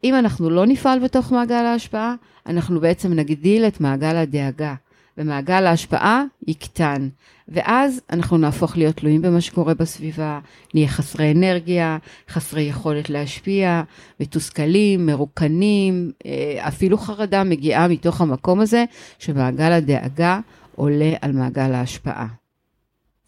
אם 0.04 0.14
אנחנו 0.14 0.50
לא 0.50 0.66
נפעל 0.66 0.98
בתוך 0.98 1.32
מעגל 1.32 1.54
ההשפעה, 1.54 2.14
אנחנו 2.46 2.80
בעצם 2.80 3.12
נגדיל 3.12 3.64
את 3.64 3.80
מעגל 3.80 4.16
הדאגה. 4.16 4.74
ומעגל 5.18 5.66
ההשפעה 5.66 6.24
יקטן. 6.46 7.08
ואז 7.48 8.00
אנחנו 8.10 8.36
נהפוך 8.36 8.76
להיות 8.76 8.96
תלויים 8.96 9.22
במה 9.22 9.40
שקורה 9.40 9.74
בסביבה, 9.74 10.40
נהיה 10.74 10.88
חסרי 10.88 11.32
אנרגיה, 11.32 11.98
חסרי 12.28 12.62
יכולת 12.62 13.10
להשפיע, 13.10 13.82
מתוסכלים, 14.20 15.06
מרוקנים, 15.06 16.12
אה, 16.26 16.68
אפילו 16.68 16.98
חרדה 16.98 17.44
מגיעה 17.44 17.88
מתוך 17.88 18.20
המקום 18.20 18.60
הזה 18.60 18.84
שמעגל 19.18 19.72
הדאגה 19.72 20.40
עולה 20.74 21.12
על 21.20 21.32
מעגל 21.32 21.74
ההשפעה. 21.74 22.26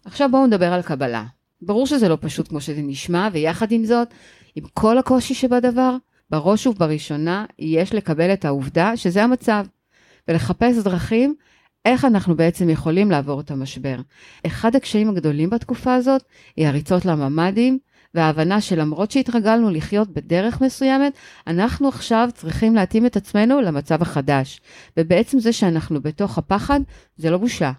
עכשיו 0.05 0.29
בואו 0.31 0.47
נדבר 0.47 0.73
על 0.73 0.81
קבלה. 0.81 1.23
ברור 1.61 1.87
שזה 1.87 2.09
לא 2.09 2.17
פשוט 2.21 2.47
כמו 2.47 2.61
שזה 2.61 2.81
נשמע, 2.81 3.29
ויחד 3.33 3.71
עם 3.71 3.85
זאת, 3.85 4.07
עם 4.55 4.63
כל 4.73 4.97
הקושי 4.97 5.33
שבדבר, 5.33 5.95
בראש 6.29 6.67
ובראשונה 6.67 7.45
יש 7.59 7.93
לקבל 7.93 8.33
את 8.33 8.45
העובדה 8.45 8.97
שזה 8.97 9.23
המצב, 9.23 9.65
ולחפש 10.27 10.77
דרכים 10.83 11.35
איך 11.85 12.05
אנחנו 12.05 12.35
בעצם 12.35 12.69
יכולים 12.69 13.11
לעבור 13.11 13.39
את 13.39 13.51
המשבר. 13.51 13.95
אחד 14.45 14.75
הקשיים 14.75 15.09
הגדולים 15.09 15.49
בתקופה 15.49 15.93
הזאת 15.93 16.23
היא 16.55 16.67
הריצות 16.67 17.05
לממ"דים, 17.05 17.79
וההבנה 18.13 18.61
שלמרות 18.61 19.11
שהתרגלנו 19.11 19.69
לחיות 19.69 20.09
בדרך 20.09 20.61
מסוימת, 20.61 21.13
אנחנו 21.47 21.87
עכשיו 21.87 22.29
צריכים 22.33 22.75
להתאים 22.75 23.05
את 23.05 23.17
עצמנו 23.17 23.61
למצב 23.61 24.01
החדש. 24.01 24.61
ובעצם 24.97 25.39
זה 25.39 25.53
שאנחנו 25.53 26.01
בתוך 26.01 26.37
הפחד, 26.37 26.79
זה 27.17 27.29
לא 27.29 27.37
בושה. 27.37 27.71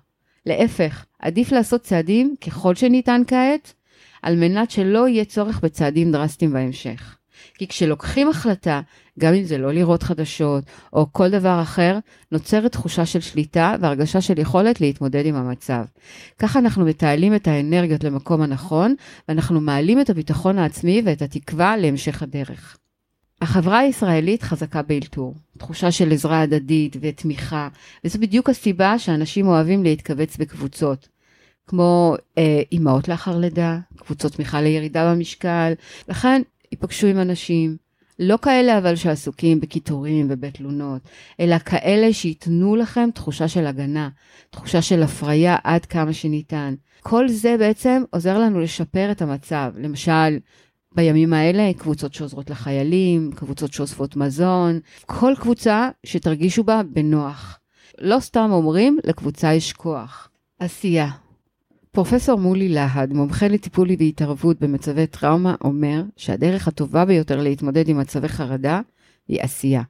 להפך, 0.46 1.04
עדיף 1.18 1.52
לעשות 1.52 1.82
צעדים 1.82 2.34
ככל 2.40 2.74
שניתן 2.74 3.22
כעת, 3.26 3.74
על 4.22 4.36
מנת 4.36 4.70
שלא 4.70 5.08
יהיה 5.08 5.24
צורך 5.24 5.60
בצעדים 5.60 6.12
דרסטיים 6.12 6.52
בהמשך. 6.52 7.16
כי 7.54 7.68
כשלוקחים 7.68 8.28
החלטה, 8.28 8.80
גם 9.18 9.34
אם 9.34 9.44
זה 9.44 9.58
לא 9.58 9.72
לראות 9.72 10.02
חדשות 10.02 10.64
או 10.92 11.06
כל 11.12 11.28
דבר 11.28 11.62
אחר, 11.62 11.98
נוצרת 12.32 12.72
תחושה 12.72 13.06
של 13.06 13.20
שליטה 13.20 13.74
והרגשה 13.80 14.20
של 14.20 14.38
יכולת 14.38 14.80
להתמודד 14.80 15.26
עם 15.26 15.34
המצב. 15.34 15.84
ככה 16.38 16.58
אנחנו 16.58 16.84
מתעלים 16.84 17.34
את 17.34 17.48
האנרגיות 17.48 18.04
למקום 18.04 18.42
הנכון, 18.42 18.94
ואנחנו 19.28 19.60
מעלים 19.60 20.00
את 20.00 20.10
הביטחון 20.10 20.58
העצמי 20.58 21.02
ואת 21.04 21.22
התקווה 21.22 21.76
להמשך 21.76 22.22
הדרך. 22.22 22.76
החברה 23.42 23.78
הישראלית 23.78 24.42
חזקה 24.42 24.82
באלתור, 24.82 25.34
תחושה 25.58 25.90
של 25.90 26.12
עזרה 26.12 26.40
הדדית 26.40 26.96
ותמיכה, 27.00 27.68
וזו 28.04 28.18
בדיוק 28.18 28.50
הסיבה 28.50 28.98
שאנשים 28.98 29.46
אוהבים 29.46 29.82
להתכווץ 29.82 30.36
בקבוצות. 30.36 31.08
כמו 31.66 32.14
אה, 32.38 32.62
אימהות 32.72 33.08
לאחר 33.08 33.38
לידה, 33.38 33.78
קבוצות 33.96 34.32
תמיכה 34.32 34.60
לירידה 34.60 35.14
במשקל, 35.14 35.72
לכן 36.08 36.42
ייפגשו 36.72 37.06
עם 37.06 37.18
אנשים, 37.18 37.76
לא 38.18 38.36
כאלה 38.42 38.78
אבל 38.78 38.96
שעסוקים 38.96 39.60
בקיטורים 39.60 40.26
ובתלונות, 40.30 41.02
אלא 41.40 41.58
כאלה 41.58 42.12
שייתנו 42.12 42.76
לכם 42.76 43.08
תחושה 43.14 43.48
של 43.48 43.66
הגנה, 43.66 44.08
תחושה 44.50 44.82
של 44.82 45.02
הפריה 45.02 45.56
עד 45.64 45.86
כמה 45.86 46.12
שניתן. 46.12 46.74
כל 47.02 47.28
זה 47.28 47.56
בעצם 47.58 48.02
עוזר 48.10 48.38
לנו 48.38 48.60
לשפר 48.60 49.10
את 49.10 49.22
המצב. 49.22 49.72
למשל, 49.76 50.38
בימים 50.94 51.32
האלה 51.32 51.70
קבוצות 51.78 52.14
שעוזרות 52.14 52.50
לחיילים, 52.50 53.30
קבוצות 53.36 53.72
שאוספות 53.72 54.16
מזון, 54.16 54.80
כל 55.06 55.34
קבוצה 55.40 55.88
שתרגישו 56.06 56.64
בה 56.64 56.82
בנוח. 56.92 57.58
לא 57.98 58.20
סתם 58.20 58.48
אומרים, 58.52 58.98
לקבוצה 59.04 59.54
יש 59.54 59.72
כוח. 59.72 60.28
עשייה. 60.58 61.10
פרופסור 61.92 62.38
מולי 62.38 62.68
להד, 62.68 63.12
מומחה 63.12 63.48
לטיפול 63.48 63.88
והתערבות 63.98 64.60
במצבי 64.60 65.06
טראומה, 65.06 65.54
אומר 65.64 66.02
שהדרך 66.16 66.68
הטובה 66.68 67.04
ביותר 67.04 67.42
להתמודד 67.42 67.88
עם 67.88 67.98
מצבי 67.98 68.28
חרדה 68.28 68.80
היא 69.28 69.42
עשייה. 69.42 69.82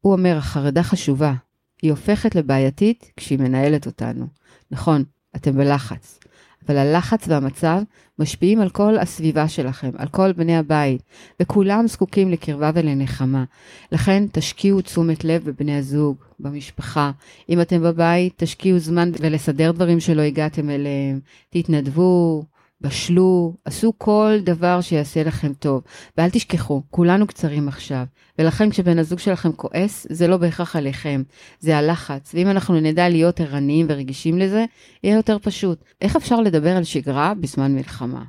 הוא 0.00 0.12
אומר, 0.12 0.36
החרדה 0.36 0.82
חשובה, 0.82 1.34
היא 1.82 1.90
הופכת 1.90 2.34
לבעייתית 2.34 3.12
כשהיא 3.16 3.38
מנהלת 3.38 3.86
אותנו. 3.86 4.26
נכון, 4.70 5.04
אתם 5.36 5.52
בלחץ, 5.56 6.18
אבל 6.66 6.76
הלחץ 6.76 7.28
והמצב 7.28 7.82
משפיעים 8.18 8.60
על 8.60 8.70
כל 8.70 8.98
הסביבה 8.98 9.48
שלכם, 9.48 9.90
על 9.96 10.08
כל 10.08 10.32
בני 10.32 10.56
הבית, 10.56 11.02
וכולם 11.40 11.86
זקוקים 11.86 12.30
לקרבה 12.30 12.70
ולנחמה. 12.74 13.44
לכן 13.92 14.24
תשקיעו 14.32 14.80
תשומת 14.80 15.24
לב 15.24 15.44
בבני 15.44 15.76
הזוג, 15.76 16.16
במשפחה. 16.40 17.10
אם 17.48 17.60
אתם 17.60 17.82
בבית, 17.82 18.32
תשקיעו 18.36 18.78
זמן 18.78 19.10
ולסדר 19.18 19.72
דברים 19.72 20.00
שלא 20.00 20.22
הגעתם 20.22 20.70
אליהם. 20.70 21.20
תתנדבו, 21.50 22.44
בשלו, 22.82 23.54
עשו 23.64 23.92
כל 23.98 24.38
דבר 24.42 24.80
שיעשה 24.80 25.22
לכם 25.22 25.52
טוב. 25.52 25.82
ואל 26.18 26.30
תשכחו, 26.30 26.82
כולנו 26.90 27.26
קצרים 27.26 27.68
עכשיו. 27.68 28.04
ולכן 28.38 28.70
כשבן 28.70 28.98
הזוג 28.98 29.18
שלכם 29.18 29.52
כועס, 29.52 30.06
זה 30.10 30.26
לא 30.26 30.36
בהכרח 30.36 30.76
עליכם, 30.76 31.22
זה 31.60 31.76
הלחץ. 31.76 32.34
ואם 32.34 32.48
אנחנו 32.48 32.80
נדע 32.80 33.08
להיות 33.08 33.40
ערניים 33.40 33.86
ורגישים 33.88 34.38
לזה, 34.38 34.64
יהיה 35.04 35.16
יותר 35.16 35.38
פשוט. 35.42 35.84
איך 36.00 36.16
אפשר 36.16 36.40
לדבר 36.40 36.76
על 36.76 36.84
שגרה 36.84 37.34
בזמן 37.34 37.74
מלחמה? 37.74 38.22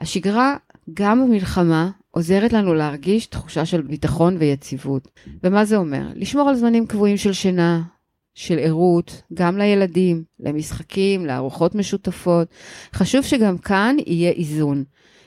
השגרה, 0.00 0.56
גם 0.94 1.24
במלחמה, 1.24 1.90
עוזרת 2.10 2.52
לנו 2.52 2.74
להרגיש 2.74 3.26
תחושה 3.26 3.66
של 3.66 3.82
ביטחון 3.82 4.36
ויציבות. 4.38 5.08
ומה 5.44 5.64
זה 5.64 5.76
אומר? 5.76 6.08
לשמור 6.14 6.48
על 6.48 6.54
זמנים 6.54 6.86
קבועים 6.86 7.16
של 7.16 7.32
שינה, 7.32 7.82
של 8.38 8.58
ערות, 8.58 9.22
גם 9.34 9.58
לילדים, 9.58 10.22
למשחקים, 10.40 11.26
לארוחות 11.26 11.74
משותפות. 11.74 12.48
חשוב 12.94 13.24
שגם 13.24 13.58
כאן 13.58 13.96
יהיה 14.06 14.30
איזון. 14.30 14.84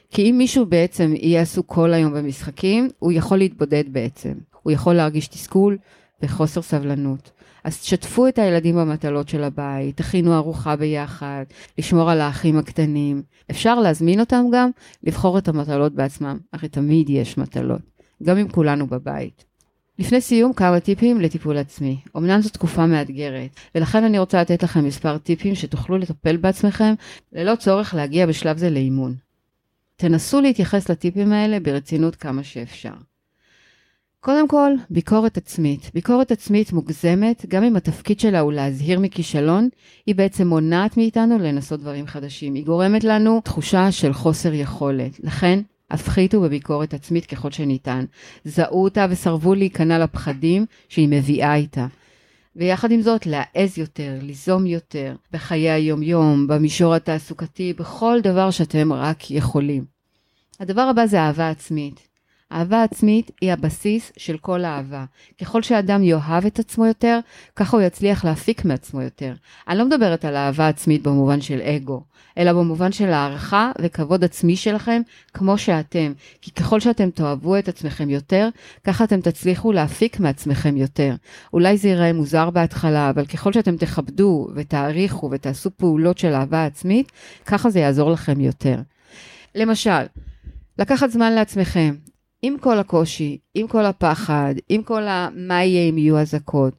כי 0.09 0.29
אם 0.29 0.37
מישהו 0.37 0.65
בעצם 0.65 1.13
יהיה 1.15 1.41
עסוק 1.41 1.65
כל 1.67 1.93
היום 1.93 2.13
במשחקים, 2.13 2.89
הוא 2.99 3.11
יכול 3.11 3.37
להתבודד 3.37 3.83
בעצם. 3.87 4.33
הוא 4.63 4.71
יכול 4.71 4.93
להרגיש 4.93 5.27
תסכול 5.27 5.77
וחוסר 6.23 6.61
סבלנות. 6.61 7.31
אז 7.63 7.79
תשתפו 7.79 8.27
את 8.27 8.39
הילדים 8.39 8.75
במטלות 8.75 9.29
של 9.29 9.43
הבית, 9.43 9.97
תכינו 9.97 10.35
ארוחה 10.35 10.75
ביחד, 10.75 11.45
לשמור 11.77 12.11
על 12.11 12.21
האחים 12.21 12.57
הקטנים. 12.57 13.21
אפשר 13.51 13.79
להזמין 13.79 14.19
אותם 14.19 14.45
גם 14.53 14.69
לבחור 15.03 15.37
את 15.37 15.47
המטלות 15.47 15.93
בעצמם, 15.93 16.37
הרי 16.53 16.69
תמיד 16.69 17.09
יש 17.09 17.37
מטלות, 17.37 17.81
גם 18.23 18.37
אם 18.37 18.49
כולנו 18.49 18.87
בבית. 18.87 19.50
לפני 19.99 20.21
סיום, 20.21 20.53
כמה 20.53 20.79
טיפים 20.79 21.21
לטיפול 21.21 21.57
עצמי. 21.57 21.97
אמנם 22.17 22.41
זו 22.41 22.49
תקופה 22.49 22.85
מאתגרת, 22.85 23.49
ולכן 23.75 24.03
אני 24.03 24.19
רוצה 24.19 24.41
לתת 24.41 24.63
לכם 24.63 24.85
מספר 24.85 25.17
טיפים 25.17 25.55
שתוכלו 25.55 25.97
לטפל 25.97 26.37
בעצמכם, 26.37 26.93
ללא 27.33 27.55
צורך 27.55 27.93
להגיע 27.93 28.25
בשלב 28.25 28.57
זה 28.57 28.69
לאימון. 28.69 29.15
תנסו 29.95 30.41
להתייחס 30.41 30.89
לטיפים 30.89 31.33
האלה 31.33 31.59
ברצינות 31.59 32.15
כמה 32.15 32.43
שאפשר. 32.43 32.93
קודם 34.19 34.47
כל, 34.47 34.71
ביקורת 34.89 35.37
עצמית. 35.37 35.91
ביקורת 35.93 36.31
עצמית 36.31 36.73
מוגזמת, 36.73 37.45
גם 37.47 37.63
אם 37.63 37.75
התפקיד 37.75 38.19
שלה 38.19 38.39
הוא 38.39 38.53
להזהיר 38.53 38.99
מכישלון, 38.99 39.69
היא 40.05 40.15
בעצם 40.15 40.47
מונעת 40.47 40.97
מאיתנו 40.97 41.37
לנסות 41.39 41.79
דברים 41.79 42.07
חדשים. 42.07 42.53
היא 42.53 42.65
גורמת 42.65 43.03
לנו 43.03 43.41
תחושה 43.43 43.91
של 43.91 44.13
חוסר 44.13 44.53
יכולת. 44.53 45.19
לכן, 45.23 45.59
הפחיתו 45.91 46.41
בביקורת 46.41 46.93
עצמית 46.93 47.25
ככל 47.25 47.51
שניתן. 47.51 48.05
זעו 48.45 48.83
אותה 48.83 49.05
וסרבו 49.09 49.55
להיכנע 49.55 49.99
לפחדים 49.99 50.65
שהיא 50.89 51.07
מביאה 51.07 51.55
איתה. 51.55 51.87
ויחד 52.55 52.91
עם 52.91 53.01
זאת, 53.01 53.25
להעז 53.25 53.77
יותר, 53.77 54.17
ליזום 54.21 54.65
יותר, 54.65 55.15
בחיי 55.31 55.69
היום-יום, 55.69 56.47
במישור 56.47 56.95
התעסוקתי, 56.95 57.73
בכל 57.73 58.19
דבר 58.23 58.51
שאתם 58.51 58.93
רק 58.93 59.31
יכולים. 59.31 59.85
הדבר 60.59 60.81
הבא 60.81 61.05
זה 61.05 61.21
אהבה 61.21 61.49
עצמית. 61.49 62.10
אהבה 62.51 62.83
עצמית 62.83 63.31
היא 63.41 63.53
הבסיס 63.53 64.11
של 64.17 64.37
כל 64.37 64.65
אהבה. 64.65 65.05
ככל 65.41 65.61
שאדם 65.61 66.03
יאהב 66.03 66.45
את 66.45 66.59
עצמו 66.59 66.85
יותר, 66.85 67.19
ככה 67.55 67.77
הוא 67.77 67.85
יצליח 67.85 68.25
להפיק 68.25 68.65
מעצמו 68.65 69.01
יותר. 69.01 69.33
אני 69.67 69.77
לא 69.77 69.85
מדברת 69.85 70.25
על 70.25 70.35
אהבה 70.35 70.67
עצמית 70.67 71.03
במובן 71.03 71.41
של 71.41 71.61
אגו, 71.61 72.03
אלא 72.37 72.53
במובן 72.53 72.91
של 72.91 73.09
הערכה 73.09 73.71
וכבוד 73.81 74.23
עצמי 74.23 74.55
שלכם 74.55 75.01
כמו 75.33 75.57
שאתם. 75.57 76.13
כי 76.41 76.51
ככל 76.51 76.79
שאתם 76.79 77.09
תאהבו 77.09 77.57
את 77.57 77.67
עצמכם 77.67 78.09
יותר, 78.09 78.49
ככה 78.83 79.03
אתם 79.03 79.21
תצליחו 79.21 79.71
להפיק 79.71 80.19
מעצמכם 80.19 80.77
יותר. 80.77 81.15
אולי 81.53 81.77
זה 81.77 81.87
ייראה 81.87 82.13
מוזר 82.13 82.49
בהתחלה, 82.49 83.09
אבל 83.09 83.25
ככל 83.25 83.53
שאתם 83.53 83.77
תכבדו 83.77 84.47
ותעריכו 84.55 85.29
ותעשו 85.31 85.69
פעולות 85.77 86.17
של 86.17 86.33
אהבה 86.33 86.65
עצמית, 86.65 87.11
ככה 87.45 87.69
זה 87.69 87.79
יעזור 87.79 88.11
לכם 88.11 88.39
יותר. 88.39 88.79
למשל, 89.55 90.03
לקחת 90.79 91.09
זמן 91.09 91.33
לעצמכם, 91.33 91.95
עם 92.41 92.57
כל 92.57 92.79
הקושי, 92.79 93.37
עם 93.53 93.67
כל 93.67 93.85
הפחד, 93.85 94.55
עם 94.69 94.83
כל 94.83 95.07
ה... 95.07 95.29
מה 95.35 95.63
יהיה 95.63 95.89
אם 95.89 95.97
יהיו 95.97 96.17
אזעקות. 96.17 96.73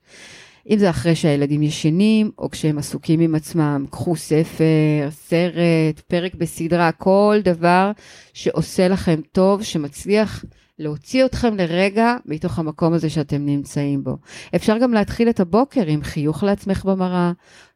אם 0.71 0.79
זה 0.79 0.91
אחרי 0.91 1.15
שהילדים 1.15 1.63
ישנים, 1.63 2.31
או 2.39 2.51
כשהם 2.51 2.79
עסוקים 2.79 3.21
עם 3.21 3.35
עצמם, 3.35 3.87
קחו 3.91 4.17
ספר, 4.17 5.11
סרט, 5.11 6.01
פרק 6.09 6.35
בסדרה, 6.35 6.93
כל 6.93 7.39
דבר 7.45 7.91
שעושה 8.35 8.89
לכם 8.89 9.21
טוב, 9.33 9.63
שמצליח 9.63 10.45
להוציא 10.79 11.25
אתכם 11.25 11.57
לרגע 11.57 12.17
מתוך 12.27 12.59
המקום 12.59 12.93
הזה 12.93 13.11
שאתם 13.11 13.47
נמצאים 13.47 14.05
בו. 14.05 14.17
אפשר 14.55 14.79
גם 14.79 14.93
להתחיל 14.93 15.29
את 15.29 15.41
הבוקר 15.41 15.87
עם 15.87 16.03
חיוך 16.03 16.43
לעצמך 16.43 16.85
במראה, 16.85 17.33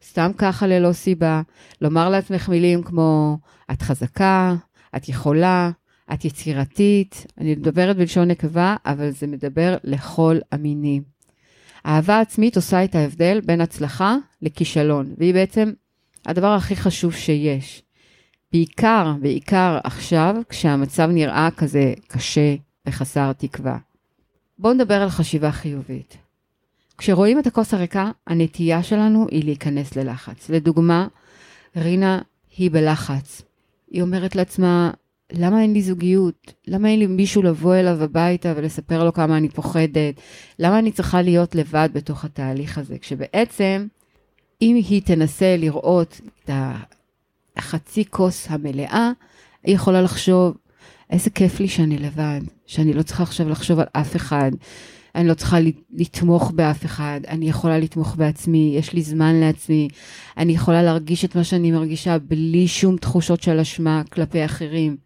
סתם 0.09 0.31
ככה 0.38 0.66
ללא 0.66 0.93
סיבה, 0.93 1.43
לומר 1.81 2.09
לעצמך 2.09 2.49
מילים 2.49 2.83
כמו, 2.83 3.38
את 3.73 3.83
חזקה, 3.83 4.55
את 4.97 5.09
יכולה, 5.09 5.71
את 6.12 6.25
יצירתית, 6.25 7.26
אני 7.38 7.54
מדברת 7.54 7.96
בלשון 7.96 8.28
נקבה, 8.28 8.76
אבל 8.86 9.10
זה 9.10 9.26
מדבר 9.26 9.76
לכל 9.84 10.38
המינים. 10.52 11.02
אהבה 11.86 12.20
עצמית 12.20 12.56
עושה 12.56 12.84
את 12.84 12.94
ההבדל 12.94 13.40
בין 13.44 13.60
הצלחה 13.60 14.16
לכישלון, 14.42 15.14
והיא 15.18 15.34
בעצם 15.34 15.72
הדבר 16.26 16.54
הכי 16.54 16.76
חשוב 16.76 17.14
שיש. 17.14 17.82
בעיקר, 18.52 19.12
בעיקר 19.20 19.78
עכשיו, 19.84 20.36
כשהמצב 20.48 21.08
נראה 21.12 21.48
כזה 21.56 21.94
קשה 22.08 22.54
וחסר 22.86 23.32
תקווה. 23.32 23.78
בואו 24.58 24.75
נדבר 24.75 25.02
על 25.02 25.10
חשיבה 25.10 25.52
חיובית. 25.52 26.16
כשרואים 26.98 27.38
את 27.38 27.46
הכוס 27.46 27.75
הריקה, 27.75 28.10
הנטייה 28.26 28.82
שלנו 28.82 29.26
היא 29.30 29.44
להיכנס 29.44 29.96
ללחץ. 29.96 30.50
לדוגמה, 30.50 31.08
רינה 31.76 32.22
היא 32.56 32.70
בלחץ. 32.70 33.42
היא 33.90 34.02
אומרת 34.02 34.36
לעצמה, 34.36 34.90
למה 35.33 35.62
אין 35.62 35.73
לי 35.73 35.83
זוגיות? 35.83 36.52
למה 36.66 36.88
אין 36.88 36.99
לי 36.99 37.06
מישהו 37.06 37.42
לבוא 37.42 37.75
אליו 37.75 38.02
הביתה 38.02 38.52
ולספר 38.56 39.04
לו 39.04 39.12
כמה 39.12 39.37
אני 39.37 39.49
פוחדת? 39.49 40.14
למה 40.59 40.78
אני 40.78 40.92
צריכה 40.92 41.23
להיות 41.23 41.54
לבד 41.54 41.88
בתוך 41.92 42.25
התהליך 42.25 42.78
הזה? 42.78 42.99
כשבעצם, 42.99 43.87
אם 44.62 44.75
היא 44.88 45.02
תנסה 45.02 45.56
לראות 45.56 46.21
את 46.45 46.50
החצי 47.56 48.04
כוס 48.11 48.47
המלאה, 48.50 49.11
היא 49.64 49.75
יכולה 49.75 50.02
לחשוב, 50.02 50.56
איזה 51.11 51.30
כיף 51.30 51.61
לי 51.61 51.68
שאני 51.68 51.99
לבד, 51.99 52.40
שאני 52.66 52.92
לא 52.92 53.02
צריכה 53.02 53.23
עכשיו 53.23 53.49
לחשוב 53.49 53.78
על 53.78 53.87
אף 53.92 54.16
אחד, 54.16 54.50
אני 55.14 55.28
לא 55.28 55.35
צריכה 55.35 55.59
לתמוך 55.90 56.50
באף 56.50 56.85
אחד, 56.85 57.21
אני 57.28 57.49
יכולה 57.49 57.78
לתמוך 57.78 58.16
בעצמי, 58.16 58.75
יש 58.78 58.92
לי 58.92 59.02
זמן 59.02 59.35
לעצמי, 59.35 59.88
אני 60.37 60.52
יכולה 60.52 60.83
להרגיש 60.83 61.25
את 61.25 61.37
מה 61.37 61.45
שאני 61.45 61.71
מרגישה 61.71 62.18
בלי 62.18 62.68
שום 62.68 62.97
תחושות 62.97 63.42
של 63.42 63.61
אשמה 63.61 64.02
כלפי 64.12 64.45
אחרים. 64.45 65.05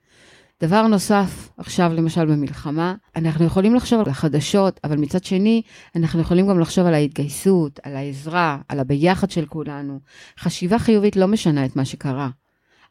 דבר 0.62 0.86
נוסף, 0.86 1.50
עכשיו 1.56 1.92
למשל 1.94 2.24
במלחמה, 2.26 2.94
אנחנו 3.16 3.44
יכולים 3.44 3.74
לחשוב 3.74 4.00
על 4.00 4.08
החדשות, 4.08 4.80
אבל 4.84 4.96
מצד 4.96 5.24
שני, 5.24 5.62
אנחנו 5.96 6.20
יכולים 6.20 6.48
גם 6.48 6.60
לחשוב 6.60 6.86
על 6.86 6.94
ההתגייסות, 6.94 7.80
על 7.82 7.96
העזרה, 7.96 8.58
על 8.68 8.80
הביחד 8.80 9.30
של 9.30 9.46
כולנו. 9.46 10.00
חשיבה 10.38 10.78
חיובית 10.78 11.16
לא 11.16 11.28
משנה 11.28 11.64
את 11.64 11.76
מה 11.76 11.84
שקרה, 11.84 12.28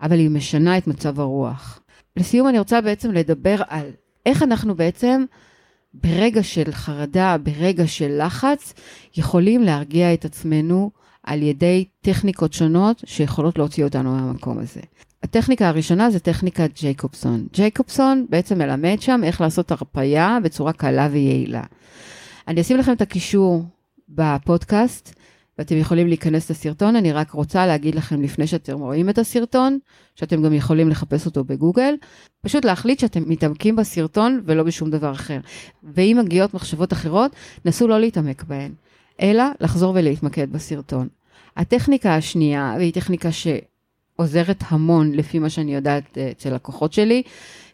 אבל 0.02 0.20
היא 0.20 0.30
משנה 0.30 0.78
את 0.78 0.88
מצב 0.88 1.20
הרוח. 1.20 1.80
לסיום 2.18 2.48
אני 2.48 2.60
רוצה 2.60 2.82
בעצם 2.82 3.12
לדבר 3.12 3.56
על 3.68 3.86
איך 4.26 4.44
אנחנו 4.44 4.76
בעצם 4.76 5.24
ברגע 5.94 6.44
של 6.44 6.72
חרדה, 6.72 7.36
ברגע 7.44 7.88
של 7.88 8.26
לחץ, 8.26 8.74
יכולים 9.18 9.64
להרגיע 9.64 10.14
את 10.14 10.26
עצמנו 10.26 10.92
על 11.24 11.44
ידי 11.44 11.86
טכניקות 12.02 12.54
שונות 12.54 13.04
שיכולות 13.06 13.58
להוציא 13.58 13.84
אותנו 13.84 14.16
מהמקום 14.16 14.60
הזה. 14.60 14.82
הטכניקה 15.30 15.68
הראשונה 15.68 16.12
זה 16.12 16.20
טכניקת 16.20 16.70
ג'ייקובסון. 16.80 17.48
ג'ייקובסון 17.54 18.26
בעצם 18.30 18.58
מלמד 18.58 19.02
שם 19.02 19.22
איך 19.24 19.42
לעשות 19.42 19.72
הרפאיה 19.72 20.38
בצורה 20.44 20.74
קלה 20.74 21.08
ויעילה. 21.12 21.64
אני 22.48 22.62
אשים 22.62 22.78
לכם 22.78 22.92
את 22.92 23.02
הקישור 23.02 23.64
בפודקאסט, 24.10 25.16
ואתם 25.58 25.78
יכולים 25.78 26.08
להיכנס 26.08 26.52
לסרטון. 26.52 26.96
אני 26.96 27.12
רק 27.12 27.32
רוצה 27.32 27.68
להגיד 27.68 27.96
לכם 27.96 28.22
לפני 28.22 28.48
שאתם 28.48 28.80
רואים 28.80 29.10
את 29.10 29.18
הסרטון, 29.18 29.80
שאתם 30.16 30.44
גם 30.44 30.54
יכולים 30.54 30.90
לחפש 30.90 31.26
אותו 31.26 31.44
בגוגל, 31.44 31.96
פשוט 32.42 32.66
להחליט 32.66 33.00
שאתם 33.00 33.24
מתעמקים 33.28 33.76
בסרטון 33.76 34.42
ולא 34.46 34.64
בשום 34.64 34.90
דבר 34.90 35.12
אחר. 35.12 35.40
ואם 35.84 36.18
מגיעות 36.24 36.54
מחשבות 36.54 36.94
אחרות, 36.94 37.32
נסו 37.66 37.88
לא 37.88 38.00
להתעמק 38.00 38.44
בהן, 38.44 38.72
אלא 39.22 39.44
לחזור 39.60 39.94
ולהתמקד 39.96 40.52
בסרטון. 40.52 41.08
הטכניקה 41.58 42.16
השנייה, 42.16 42.74
והיא 42.78 42.94
טכניקה 42.94 43.32
שעוזרת 44.20 44.64
המון 44.68 45.12
לפי 45.12 45.40
מה 45.40 45.50
שאני 45.50 45.76
יודעת 45.76 46.18
אה, 46.18 46.32
אצל 46.32 46.56
לקוחות 46.56 46.94
שלי, 46.94 47.24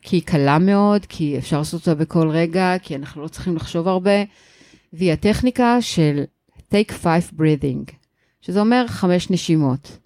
כי 0.01 0.15
היא 0.15 0.23
קלה 0.25 0.59
מאוד, 0.59 1.05
כי 1.09 1.37
אפשר 1.37 1.57
לעשות 1.57 1.87
אותה 1.87 1.95
בכל 1.95 2.29
רגע, 2.29 2.75
כי 2.81 2.95
אנחנו 2.95 3.21
לא 3.23 3.27
צריכים 3.27 3.55
לחשוב 3.55 3.87
הרבה, 3.87 4.23
והיא 4.93 5.13
הטכניקה 5.13 5.77
של 5.81 6.23
take 6.71 6.91
five 7.03 7.39
breathing, 7.39 7.91
שזה 8.41 8.59
אומר 8.59 8.85
חמש 8.87 9.31
נשימות. 9.31 9.97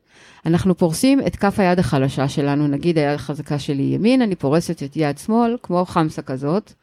אנחנו 0.46 0.78
פורסים 0.78 1.20
את 1.28 1.36
כף 1.36 1.60
היד 1.60 1.80
החלשה 1.80 2.28
שלנו, 2.28 2.68
נגיד 2.68 2.98
היד 2.98 3.16
החזקה 3.16 3.60
שלי 3.60 3.84
ימין, 3.84 4.22
אני 4.22 4.36
פורסת 4.36 4.84
את 4.84 4.96
יד 4.96 5.18
שמאל, 5.18 5.58
כמו 5.64 5.86
חמסה 5.86 6.22
כזאת, 6.22 6.74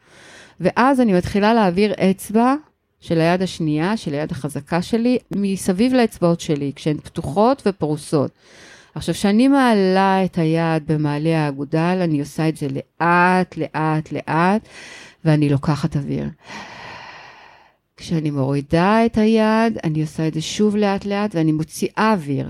ואז 0.59 1.01
אני 1.01 1.13
מתחילה 1.13 1.53
להעביר 1.53 1.93
אצבע 1.93 2.55
של 2.99 3.19
היד 3.19 3.41
השנייה, 3.41 3.97
של 3.97 4.13
היד 4.13 4.31
החזקה 4.31 4.81
שלי, 4.81 5.17
מסביב 5.35 5.93
לאצבעות 5.93 6.39
שלי, 6.39 6.71
כשהן 6.75 6.97
פתוחות 6.97 7.63
ופרוסות. 7.65 8.31
עכשיו, 8.97 9.15
כשאני 9.15 9.47
מעלה 9.47 10.25
את 10.25 10.37
היד 10.37 10.83
במעלה 10.87 11.45
האגודל, 11.45 11.99
אני 12.03 12.19
עושה 12.19 12.49
את 12.49 12.57
זה 12.57 12.67
לאט, 12.67 13.57
לאט, 13.57 14.11
לאט, 14.11 14.67
ואני 15.25 15.49
לוקחת 15.49 15.95
אוויר. 15.97 16.29
כשאני 17.97 18.31
מורידה 18.31 19.05
את 19.05 19.17
היד, 19.17 19.77
אני 19.83 20.01
עושה 20.01 20.27
את 20.27 20.33
זה 20.33 20.41
שוב 20.41 20.75
לאט 20.75 21.05
לאט 21.05 21.35
ואני 21.35 21.51
מוציאה 21.51 22.13
אוויר. 22.13 22.49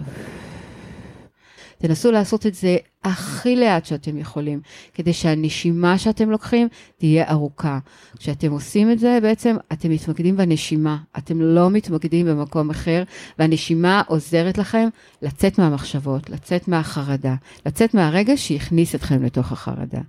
תנסו 1.77 2.11
לעשות 2.11 2.45
את 2.45 2.55
זה 2.55 2.77
הכי 3.03 3.55
לאט 3.55 3.85
שאתם 3.85 4.17
יכולים, 4.17 4.61
כדי 4.93 5.13
שהנשימה 5.13 5.97
שאתם 5.97 6.31
לוקחים 6.31 6.67
תהיה 6.97 7.31
ארוכה. 7.31 7.79
כשאתם 8.17 8.51
עושים 8.51 8.91
את 8.91 8.99
זה, 8.99 9.19
בעצם 9.21 9.55
אתם 9.73 9.89
מתמקדים 9.89 10.37
בנשימה, 10.37 10.97
אתם 11.17 11.41
לא 11.41 11.69
מתמקדים 11.69 12.25
במקום 12.25 12.69
אחר, 12.69 13.03
והנשימה 13.39 14.01
עוזרת 14.07 14.57
לכם 14.57 14.87
לצאת 15.21 15.59
מהמחשבות, 15.59 16.29
לצאת 16.29 16.67
מהחרדה, 16.67 17.35
לצאת 17.65 17.93
מהרגע 17.93 18.37
שהכניס 18.37 18.95
אתכם 18.95 19.23
לתוך 19.23 19.51
החרדה. 19.51 20.01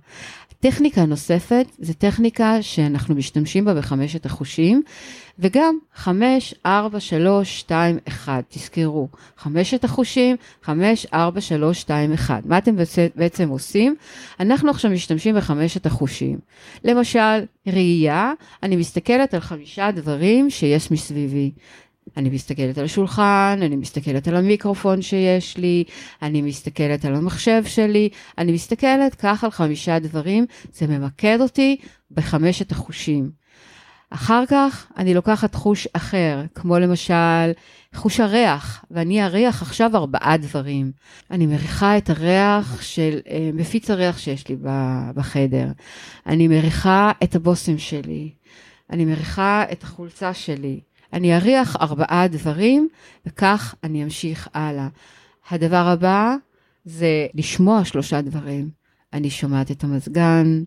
טכניקה 0.61 1.05
נוספת 1.05 1.65
זה 1.77 1.93
טכניקה 1.93 2.61
שאנחנו 2.61 3.15
משתמשים 3.15 3.65
בה 3.65 3.73
בחמשת 3.73 4.25
החושים, 4.25 4.81
וגם 5.39 5.77
5, 5.95 6.55
4, 6.65 6.99
3, 6.99 7.59
2, 7.59 7.97
1. 8.07 8.43
תזכרו, 8.49 9.07
חמשת 9.37 9.83
החושים, 9.83 10.35
5, 10.63 11.05
4, 11.13 11.41
3, 11.41 11.81
2, 11.81 12.13
1. 12.13 12.45
מה 12.45 12.57
אתם 12.57 12.75
בעצם 13.15 13.49
עושים? 13.49 13.95
אנחנו 14.39 14.69
עכשיו 14.69 14.91
משתמשים 14.91 15.35
בחמשת 15.35 15.85
החושים. 15.85 16.39
למשל, 16.83 17.45
ראייה, 17.67 18.33
אני 18.63 18.75
מסתכלת 18.75 19.33
על 19.33 19.39
חמישה 19.39 19.91
דברים 19.91 20.49
שיש 20.49 20.91
מסביבי. 20.91 21.51
אני 22.17 22.29
מסתכלת 22.29 22.77
על 22.77 22.85
השולחן, 22.85 23.59
אני 23.61 23.75
מסתכלת 23.75 24.27
על 24.27 24.35
המיקרופון 24.35 25.01
שיש 25.01 25.57
לי, 25.57 25.83
אני 26.21 26.41
מסתכלת 26.41 27.05
על 27.05 27.15
המחשב 27.15 27.63
שלי, 27.65 28.09
אני 28.37 28.51
מסתכלת 28.51 29.15
כך 29.15 29.43
על 29.43 29.51
חמישה 29.51 29.99
דברים, 29.99 30.45
זה 30.73 30.87
ממקד 30.87 31.37
אותי 31.41 31.77
בחמשת 32.11 32.71
החושים. 32.71 33.31
אחר 34.09 34.43
כך 34.49 34.87
אני 34.97 35.13
לוקחת 35.13 35.55
חוש 35.55 35.87
אחר, 35.93 36.43
כמו 36.55 36.79
למשל 36.79 37.51
חוש 37.95 38.19
הריח, 38.19 38.85
ואני 38.91 39.23
אריח 39.23 39.61
עכשיו 39.61 39.95
ארבעה 39.95 40.37
דברים. 40.37 40.91
אני 41.31 41.45
מריחה 41.45 41.97
את 41.97 42.09
הריח 42.09 42.81
של 42.81 43.19
אה, 43.29 43.49
מפיץ 43.53 43.91
הריח 43.91 44.17
שיש 44.17 44.47
לי 44.47 44.55
בחדר. 45.15 45.67
אני 46.27 46.47
מריחה 46.47 47.11
את 47.23 47.35
הבושם 47.35 47.77
שלי. 47.77 48.31
אני 48.89 49.05
מריחה 49.05 49.63
את 49.71 49.83
החולצה 49.83 50.33
שלי. 50.33 50.79
אני 51.13 51.35
אריח 51.35 51.75
ארבעה 51.75 52.27
דברים, 52.27 52.89
וכך 53.25 53.75
אני 53.83 54.03
אמשיך 54.03 54.49
הלאה. 54.53 54.87
הדבר 55.49 55.87
הבא 55.87 56.35
זה 56.85 57.27
לשמוע 57.33 57.85
שלושה 57.85 58.21
דברים. 58.21 58.69
אני 59.13 59.29
שומעת 59.29 59.71
את 59.71 59.83
המזגן, 59.83 60.63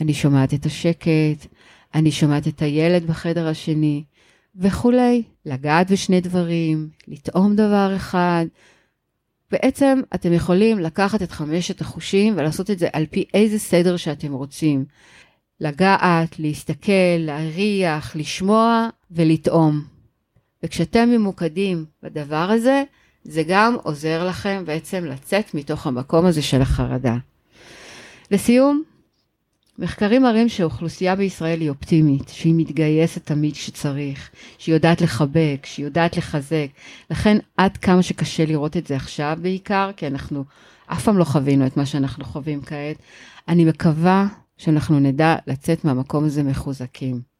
אני 0.00 0.14
שומעת 0.14 0.54
את 0.54 0.66
השקט, 0.66 1.46
אני 1.94 2.10
שומעת 2.10 2.48
את 2.48 2.62
הילד 2.62 3.06
בחדר 3.06 3.48
השני, 3.48 4.04
וכולי. 4.56 5.22
לגעת 5.46 5.90
בשני 5.90 6.20
דברים, 6.20 6.88
לטעום 7.08 7.56
דבר 7.56 7.92
אחד. 7.96 8.46
בעצם 9.50 10.00
אתם 10.14 10.32
יכולים 10.32 10.78
לקחת 10.78 11.22
את 11.22 11.32
חמשת 11.32 11.80
החושים 11.80 12.34
ולעשות 12.36 12.70
את 12.70 12.78
זה 12.78 12.88
על 12.92 13.06
פי 13.10 13.24
איזה 13.34 13.58
סדר 13.58 13.96
שאתם 13.96 14.32
רוצים. 14.32 14.84
לגעת, 15.60 16.38
להסתכל, 16.38 17.18
להריח, 17.18 18.16
לשמוע 18.16 18.88
ולטעום. 19.10 19.82
וכשאתם 20.62 21.08
ממוקדים 21.08 21.84
בדבר 22.02 22.50
הזה, 22.50 22.82
זה 23.24 23.42
גם 23.48 23.76
עוזר 23.82 24.28
לכם 24.28 24.62
בעצם 24.66 25.04
לצאת 25.04 25.54
מתוך 25.54 25.86
המקום 25.86 26.26
הזה 26.26 26.42
של 26.42 26.62
החרדה. 26.62 27.16
לסיום, 28.30 28.82
מחקרים 29.78 30.22
מראים 30.22 30.48
שאוכלוסייה 30.48 31.16
בישראל 31.16 31.60
היא 31.60 31.70
אופטימית, 31.70 32.28
שהיא 32.28 32.54
מתגייסת 32.56 33.26
תמיד 33.26 33.52
כשצריך, 33.52 34.30
שהיא 34.58 34.74
יודעת 34.74 35.00
לחבק, 35.00 35.58
שהיא 35.64 35.84
יודעת 35.84 36.16
לחזק. 36.16 36.66
לכן 37.10 37.38
עד 37.56 37.76
כמה 37.76 38.02
שקשה 38.02 38.46
לראות 38.46 38.76
את 38.76 38.86
זה 38.86 38.96
עכשיו 38.96 39.38
בעיקר, 39.42 39.90
כי 39.96 40.06
אנחנו 40.06 40.44
אף 40.86 41.04
פעם 41.04 41.18
לא 41.18 41.24
חווינו 41.24 41.66
את 41.66 41.76
מה 41.76 41.86
שאנחנו 41.86 42.24
חווים 42.24 42.62
כעת, 42.62 42.96
אני 43.48 43.64
מקווה 43.64 44.26
שאנחנו 44.58 45.00
נדע 45.00 45.36
לצאת 45.46 45.84
מהמקום 45.84 46.24
הזה 46.24 46.42
מחוזקים. 46.42 47.36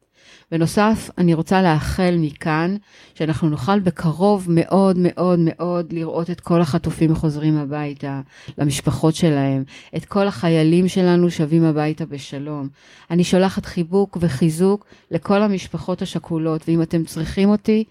בנוסף, 0.51 1.09
אני 1.17 1.33
רוצה 1.33 1.61
לאחל 1.61 2.15
מכאן 2.19 2.75
שאנחנו 3.15 3.49
נוכל 3.49 3.79
בקרוב 3.79 4.45
מאוד 4.49 4.97
מאוד 4.99 5.39
מאוד 5.41 5.93
לראות 5.93 6.29
את 6.29 6.41
כל 6.41 6.61
החטופים 6.61 7.15
חוזרים 7.15 7.57
הביתה, 7.57 8.21
למשפחות 8.57 9.15
שלהם, 9.15 9.63
את 9.95 10.05
כל 10.05 10.27
החיילים 10.27 10.87
שלנו 10.87 11.31
שבים 11.31 11.63
הביתה 11.63 12.05
בשלום. 12.05 12.67
אני 13.11 13.23
שולחת 13.23 13.65
חיבוק 13.65 14.17
וחיזוק 14.21 14.85
לכל 15.11 15.41
המשפחות 15.41 16.01
השכולות, 16.01 16.61
ואם 16.67 16.81
אתם 16.81 17.03
צריכים 17.03 17.49
אותי, 17.49 17.83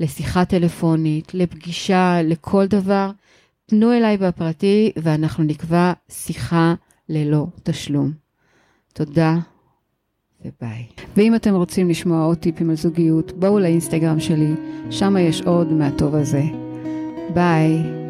לשיחה 0.00 0.44
טלפונית, 0.44 1.34
לפגישה, 1.34 2.22
לכל 2.24 2.66
דבר, 2.66 3.10
תנו 3.66 3.92
אליי 3.92 4.16
בפרטי 4.16 4.92
ואנחנו 4.96 5.44
נקבע 5.44 5.92
שיחה 6.10 6.74
ללא 7.08 7.46
תשלום. 7.62 8.29
תודה 8.92 9.38
וביי. 10.44 10.86
ואם 11.16 11.34
אתם 11.34 11.54
רוצים 11.54 11.88
לשמוע 11.88 12.24
עוד 12.24 12.38
טיפים 12.38 12.70
על 12.70 12.76
זוגיות, 12.76 13.32
בואו 13.32 13.58
לאינסטגרם 13.58 14.20
שלי, 14.20 14.54
שם 14.90 15.16
יש 15.16 15.42
עוד 15.42 15.72
מהטוב 15.72 16.14
הזה. 16.14 16.42
ביי. 17.34 18.00